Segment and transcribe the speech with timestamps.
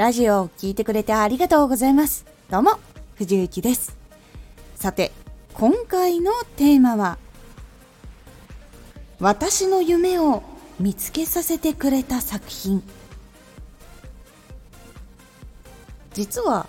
[0.00, 2.24] ラジオを聴いてくれてありがとうございます。
[2.48, 2.78] どうも、
[3.16, 3.98] 藤幸です。
[4.74, 5.12] さて、
[5.52, 7.18] 今回のテーマは、
[9.18, 10.42] 私の夢を
[10.78, 12.82] 見つけさせてくれた作品。
[16.14, 16.66] 実は、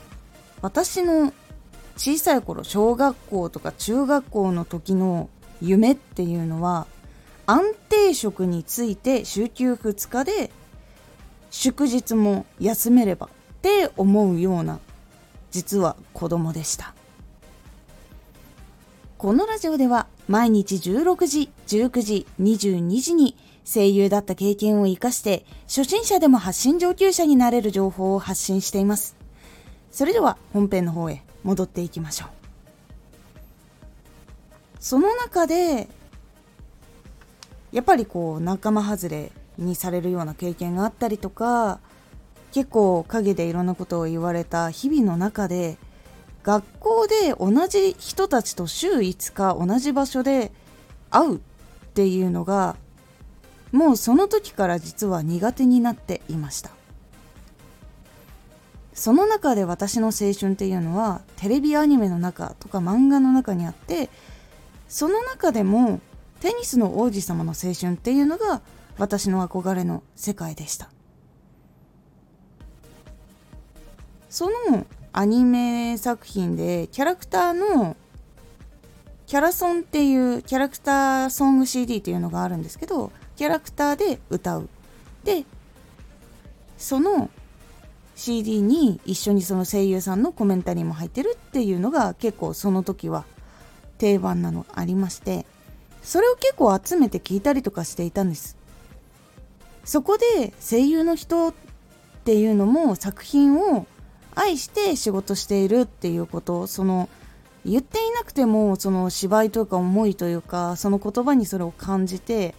[0.62, 1.32] 私の
[1.96, 5.30] 小さい頃、小学校とか中学校の時の
[5.62, 6.86] 夢っていうのは、
[7.46, 10.52] 安定職について週休2日で
[11.52, 13.30] 祝日も休めればっ
[13.62, 14.80] て思うような
[15.52, 16.96] 実は子供でした。
[19.18, 29.16] このラジオでは毎日16時19時22時に声優だった経験を生かして初心者でも発信上級者になれる情報を発信しています。
[29.92, 32.30] それでは本編の方へ戻っていきましょう。
[34.80, 35.88] その中で
[37.72, 41.80] やっぱりこう仲間外れにされるような経験があったりとか
[42.52, 45.78] 結構陰でいろんなことを言われた日々の中で
[46.44, 50.52] 学校で同じ人たちと週5日同じ場所で
[51.10, 51.40] 会うっ
[51.94, 52.76] ていうのが
[53.72, 56.72] もうその時から実は苦手になっていました。
[58.94, 64.10] その中で私の青春っていうのはテレビアニメの中とか漫画の中にあって
[64.90, 66.02] その中でも
[66.42, 68.62] テニスの王子様の青春っていうのが
[69.02, 70.92] 私の憧れの世界でした。
[74.30, 77.98] そのアニメ作品でキャラクターの
[79.26, 84.70] キャラソンっていうキャラクターソング CD っていうのがあるんですけどキャラクターで歌う。
[85.24, 85.46] で
[86.78, 87.32] その
[88.16, 93.26] CD に一緒にその声優さんのコメンタリーも入ってるっていうのが結構その時は
[93.98, 95.48] 定番なのありまして
[96.04, 98.61] それを結構集めて聞いたりとかしていたんです。
[99.84, 101.54] そこで声優の人っ
[102.24, 103.88] ていうのも作品を
[104.36, 107.10] 愛して仕事しているっていうことその
[107.66, 112.56] 言っていなくてもその芝居というか思いというかその言葉にそれを感じて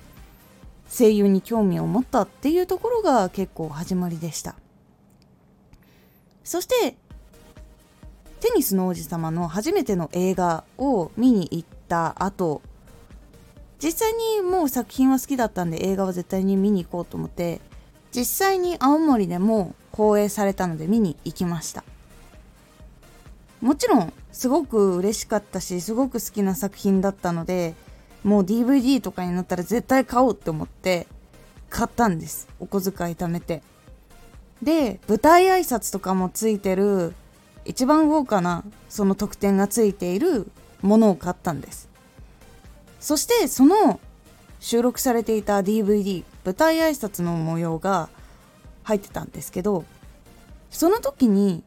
[0.88, 4.54] 声優に興味を持ったっていうところが結構始まりでした。
[6.44, 6.96] そして
[8.40, 12.60] テニスの王子様の初めての映画を見に行った後
[13.82, 17.60] 実際にもう作品は好きだったんで映画は絶対に見に行こうと思って
[18.14, 21.82] 実際に青森でも放映されたので見に行きました。
[23.60, 27.74] もちろんすごく嬉しかったしすごく好きな作品だったので
[28.24, 31.06] もう DVD とかになったら絶対買おうって思って
[31.70, 32.48] 買ったんです。
[32.60, 33.62] お小遣い貯めて。
[34.62, 37.14] で舞台挨拶とかもついてる
[37.64, 40.46] 一番豪華なその特典がついている
[40.82, 41.91] ものを買ったんです。
[43.02, 43.98] そしてその
[44.60, 48.08] 収録されていた DVD 舞台挨拶の模様が
[48.84, 49.84] 入ってたんですけど
[50.70, 51.64] その時に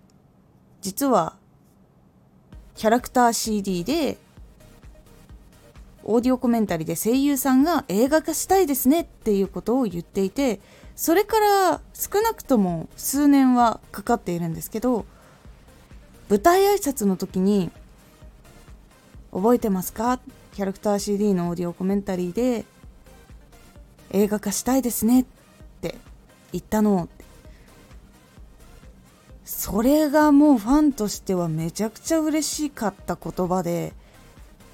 [0.82, 1.36] 実は
[2.76, 4.18] キャラクター CD で
[6.06, 10.62] オーディオコメンタリーで声優さんが映画化したいですねっていうことを言っていて
[10.96, 15.06] それから少なくとも数年はかかっているんですけど
[16.30, 17.72] 舞台挨拶の時に
[19.34, 20.22] 「覚えてますか?」
[20.56, 22.64] キャラクター CD のオーディオコメンタリーで
[24.12, 25.26] 映画化したいですねっ
[25.82, 25.96] て
[26.54, 27.10] 言ったの
[29.44, 33.92] それがもうファンとしてはめちゃくちゃ嬉しかった言葉で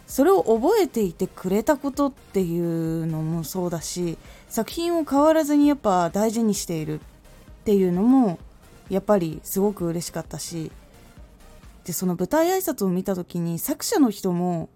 [0.06, 4.20] それを覚えていてくれたことっていうのもそうだし
[4.50, 7.04] 作品を変わらずにやっぱ大事にしているっ
[7.66, 8.38] ていうのも
[8.92, 10.72] やっぱりすごく嬉しかったし
[11.86, 14.70] でその舞台挨拶を見た時に作者の人も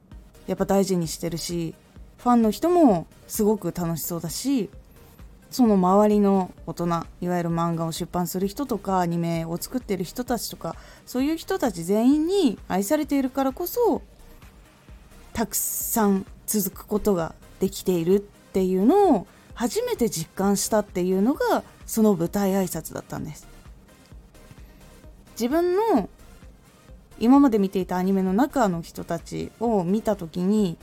[0.48, 1.76] やっぱ大事にしてるし
[2.18, 4.70] ファンの人もすごく楽しそうだし
[5.52, 6.86] その周りの大人
[7.22, 10.76] いわゆる漫画を出版する人とかアニメを作ってる人たちとか
[11.06, 14.02] そういう人たち全員に愛されているからこそ
[15.34, 23.48] たくさん続くことができているっていうのを初めて実感したっていうのがその舞台挨拶だったんです。
[25.40, 26.10] 自分の
[27.20, 30.78] 今まで見ていたアニメの中の人たちを見た時に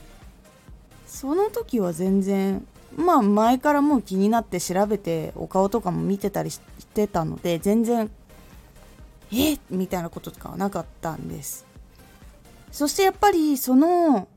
[1.05, 2.65] その時は全然
[2.95, 6.59] まあ前からもう気になって調べてお顔とかも見てたりし
[6.93, 8.09] てたので全然
[9.31, 11.65] えみたいなこととかはなかったんです。
[12.71, 14.27] そしてやっぱりその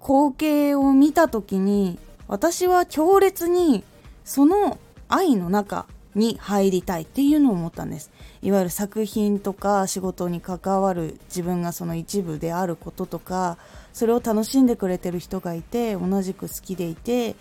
[0.00, 3.84] 光景を見た時に私は強烈に
[4.24, 4.78] その
[5.08, 5.86] 愛の中
[6.16, 8.10] に入りたいっていうのを思ったんです。
[8.42, 13.58] いわゆる作品とか仕事に関わる自分がその一部であることとか
[13.92, 17.36] それを楽しんでくれてる人がいて同じく好きでいて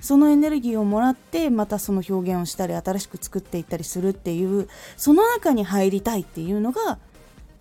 [0.00, 6.98] そのエネルギーをもらってまたその表現をしたり新しく作っていったりするっていうその中に入りたいっていうのが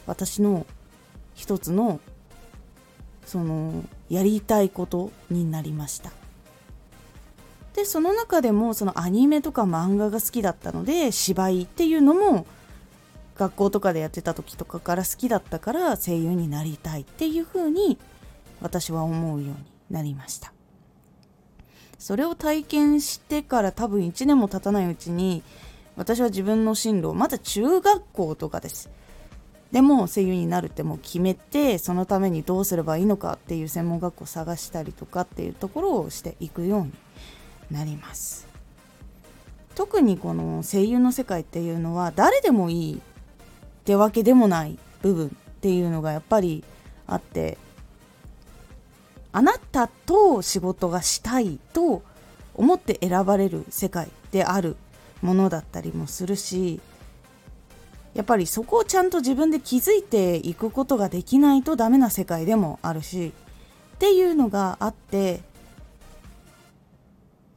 [0.08, 0.66] 私の
[1.34, 2.00] 一つの
[3.26, 6.12] そのやりたいことになりました。
[7.76, 12.46] でその中でもそのアニメとか漫画が好きだったので芝居っていうのも
[13.36, 17.98] 学校とかでやってた時とかから好きだったから声優になりたいっていう風に
[18.62, 19.56] 私は思うように
[19.92, 20.54] なりました。
[22.00, 25.44] それを体験してから多分1年も経たないうちに
[25.98, 28.90] 私は自分の進路をまだ中学校とかです。
[29.72, 36.94] でも声優になるってもう決めてそのためにどうすればいいのかっていう専門学校探したりとかっていうところをしていくように
[37.72, 38.48] なります。
[39.76, 43.00] 特にこの声優の世界っていうのは誰でもいいっ
[43.84, 45.30] てわけでもない部分っ
[45.60, 46.64] ていうのがやっぱり
[47.08, 47.58] あって
[49.32, 52.02] あなたと仕事がしたいと
[52.56, 54.78] 思って選ばれる世界である
[55.22, 56.80] ものだったりもするし
[58.14, 63.34] やっぱりそこをちゃんと自分で気づいていくことができないとダメな世界でもあるし
[63.96, 65.42] っていうのがあって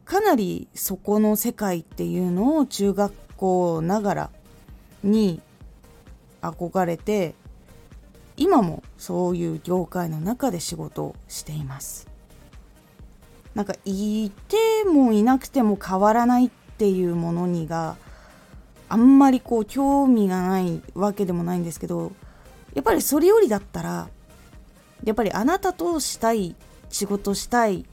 [0.08, 4.30] かなりそこの世界っていうのを中学校ながら
[5.04, 5.42] に
[6.40, 7.34] 憧れて
[8.38, 12.08] 今もそういう業界の中で仕事をしています。
[13.54, 14.56] なんかいて
[14.86, 17.96] もいなくても変わらないっていうものにが
[18.88, 22.12] あんまりこう興味がないわけでもないんですけど
[22.74, 24.08] やっぱりそれよりだったら
[25.04, 26.56] やっぱりあなたとしたい
[26.88, 27.84] 仕事したい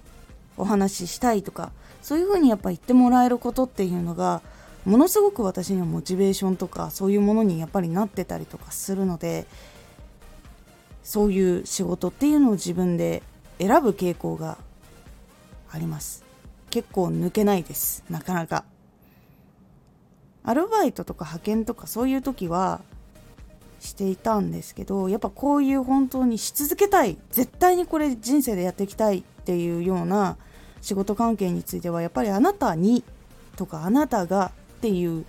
[0.55, 1.73] お話ししたいとか
[2.05, 4.43] そういうふうにやっぱ言ってもらえることっていうのが
[4.85, 9.47] ものすごく私にはモチベーションとかそういうものにやっぱりなってたりとかするので
[11.03, 13.23] そういう仕事っていうのを自分で
[13.57, 14.59] 選ぶ傾向が
[15.71, 16.23] あります。
[16.69, 18.03] 結構抜けないです。
[18.07, 18.65] なかなか。
[20.43, 22.81] アルバイトとか派遣とかそういう時は
[23.79, 27.17] していたんですけどやっぱこういう本当にし続けたい。
[27.31, 30.37] 絶対にこれ人生でやっていきたいっていうような
[30.85, 33.03] 仕事関係についてはやっぱりあなたに
[33.55, 35.25] とかあなたがっていう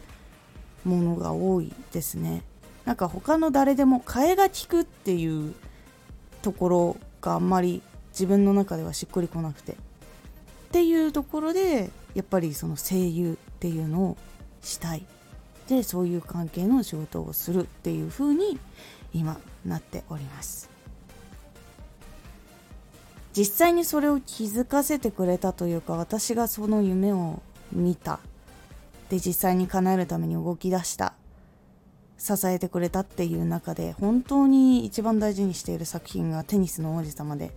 [0.85, 2.43] ものが多いですね。
[2.85, 5.55] なんか他の誰でも替えが利くっていう
[6.43, 7.81] ところがあんまり
[8.11, 9.73] 自分の中ではしっくりこなくて。
[9.73, 9.76] っ
[10.73, 14.17] ていうところでやっぱりその声優っていうのを
[14.61, 15.06] したい。
[15.69, 18.58] でそういう関係の仕事をするっていう風に
[19.14, 20.75] 今なっております。
[23.37, 28.19] 実際にそれを気づかせてくれたというか私がその夢を見た。
[29.11, 31.12] で実際に叶えるために動き出した。
[32.17, 37.55] 支えてくれたっていう中で本当に一番大事にしている作品がテニスの王子様で。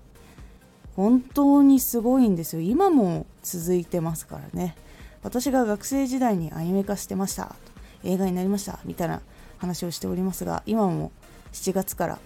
[0.98, 2.62] 本当にすごいんですよ。
[2.62, 4.76] 今も続いてますからね。
[5.24, 7.56] 私が学生時代にアニメ化してました。
[8.04, 8.80] 映画になりました。
[8.84, 9.22] みたいな
[9.60, 11.14] 話をしておりますが今も
[11.54, 12.20] 7月から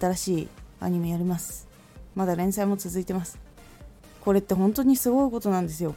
[0.00, 0.48] 新しい
[0.80, 1.65] アニメやります。
[2.16, 3.38] まだ連載も続いてます。
[4.22, 5.94] これって本当にすごいことなんですよ。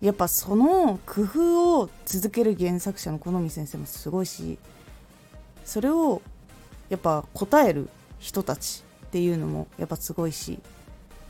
[0.00, 4.58] やっぱその工夫を続ける原作者の好み先生もすごいし
[5.64, 6.20] それを
[6.90, 7.88] やっぱ答える
[8.18, 10.60] 人たちっていうのもやっぱすごいし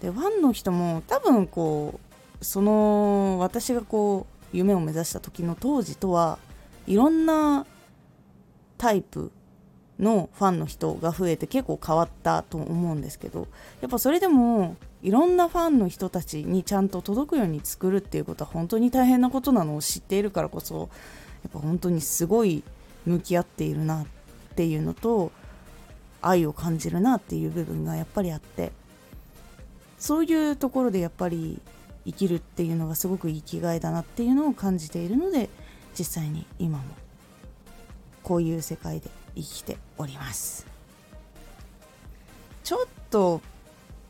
[0.01, 2.01] でファンの人も多分こ
[2.41, 6.39] うその私がこう夢を目指した時の当時とは
[6.87, 7.67] いろんな
[8.79, 9.31] タイプ
[9.99, 13.49] のファンの人が増えて結構変わったと思うんですけど
[13.81, 20.91] やっぱそれでもいろんなファンの人たちにちゃんと届くように作るっていうことは本当に大変なことなのを知っているからこそ
[21.45, 22.63] やっぱ本当にすごい
[23.07, 24.07] 向き合っているなっ
[24.55, 25.33] ていうのと
[26.21, 28.73] 愛を感じるなっていう部分がやっぱりあって
[29.99, 31.61] そういうところでやっぱり
[32.05, 35.49] 生きるっていうのがすごく生きがいだなっていうのを感じているので
[35.99, 36.85] 実際に今も
[38.23, 40.67] こういう世界で生きております。
[42.65, 43.41] ちょっと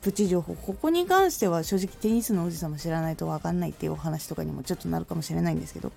[0.01, 5.93] プチ情報ここに関しては正直テニスの王子様知らないと分かんないっていうお話とかにもちょっとなるかもしれないんですけど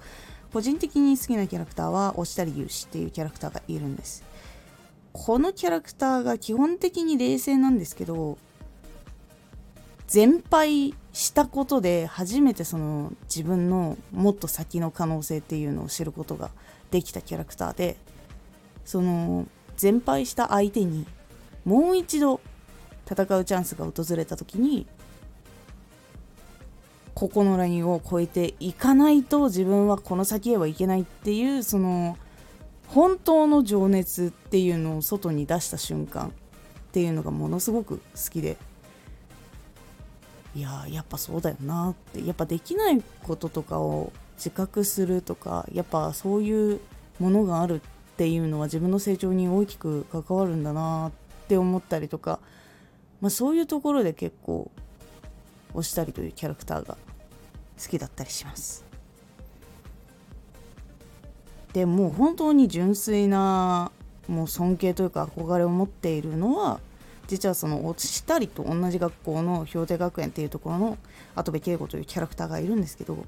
[0.51, 4.23] 個人的に好きなキャラクターは押したり勇士っていうキャラクターがいるんです。
[5.13, 8.37] このキャラクターが基本的に冷静なんですけど
[10.07, 16.49] 全敗したことで初めてその自分のもっと先の可能性っていうのを知ることが
[16.89, 17.95] できたキャラクターで
[18.89, 19.45] その
[19.77, 21.05] 全敗した相手に
[21.63, 22.41] もう一度
[23.07, 24.87] 戦うチャンスが訪れた時に
[27.13, 32.17] ここのラインを越えていかないと自分はこの先へはいけないっていうその
[32.87, 36.31] 本当の情熱っていうのを外に出した瞬間っ
[36.91, 38.57] ていうのがものすごく好きで
[40.55, 46.79] いややっぱそうだよなってやっぱできないこととかを自覚するとかやっぱそういう
[47.19, 47.83] ものがある
[48.19, 51.11] っていうのは自分の成長に大きく関わるんだなっ
[51.47, 52.41] て思ったりとか、
[53.21, 54.69] まあ、そういうところで結構
[55.73, 56.97] 推したりというキャラクターが
[57.81, 58.83] 好きだったりします。
[61.71, 63.89] でもう本当に純粋な
[64.27, 66.81] もう尊敬というか憧れを持っているのは
[67.27, 70.97] 実はその落ちたりと同じ学校の氷定学園っていうところの
[71.35, 73.23] 跡部圭吾というキャラクターがいるんですけど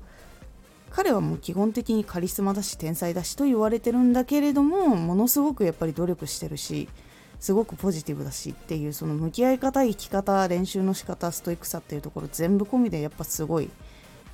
[0.91, 6.89] 彼はもう基本的にカリスマだし天才だしと言われてるんだけれどもものすごくやっぱり努力してるし
[7.39, 13.69] すごくポジティブだしっていうその向き合い方生き方練習の仕方ストイックさっていうところ全部込みでやっぱすごい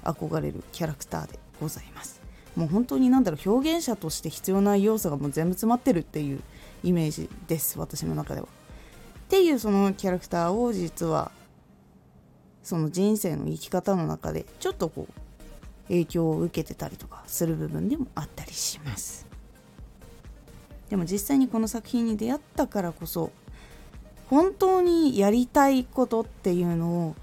[0.04, 2.22] 憧れるキャラクターでございます。
[2.56, 6.42] もう本当に何だろう表現者として必要な要素がもう全部詰まってるっていう
[6.84, 8.48] イメージです私の中では。
[8.48, 8.50] っ
[9.30, 11.32] ていうそのキャラクターを実は
[12.64, 15.27] その人生の生き方の中でちょっとこう
[15.88, 19.26] 影響を受けてたりとかする部分でもあったりします。
[20.90, 23.32] でも実際にこの作品に出会ったからこそ
[24.30, 27.16] 本当にやりたいことっていうのを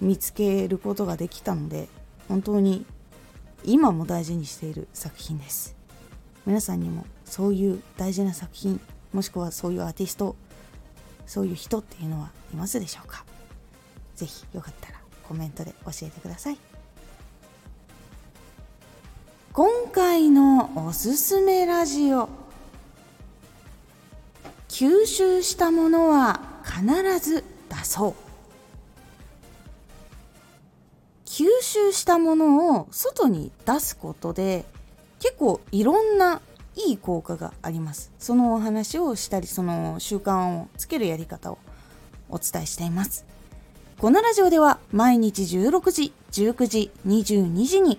[0.00, 1.88] 見つけることができたので
[2.28, 2.86] 本当に
[3.64, 5.76] 今も大事にしている作品です。
[6.46, 8.80] 皆さんにもそういう大事な作品
[9.12, 10.34] もしくはそういうアーティスト
[11.26, 13.24] そういう人っていうのはいますでしょうか？
[14.16, 16.58] ぜひよかったらコメントで教えてください。
[19.52, 22.28] 今回のおすすめラジオ。
[24.68, 28.14] 吸収したものは必ず出そう。
[31.24, 34.64] 吸収したものを外に出すことで
[35.18, 36.40] 結構いろんな
[36.76, 38.12] いい効果があります。
[38.20, 41.58] そのお話をしたりその習慣をつけるやり方を
[42.28, 43.26] お伝えしています。
[43.98, 47.98] このラジオでは毎日16時19時22時に